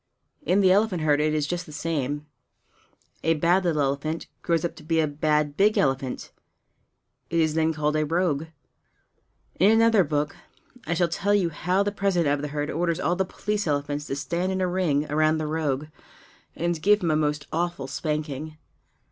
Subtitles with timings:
[0.41, 2.25] In the elephant herd it is just the same;
[3.21, 6.31] a bad little elephant grows up to be a bad big elephant;
[7.29, 8.47] it is then called a rogue.
[9.59, 10.35] In another book
[10.87, 14.07] I shall tell you how the President of the herd orders all the police elephants
[14.07, 15.85] to stand in a ring around the rogue
[16.55, 18.57] and give him a most awful spanking.